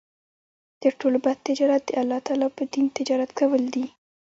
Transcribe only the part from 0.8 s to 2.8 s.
تر ټولو بَد تجارت د الله تعالی په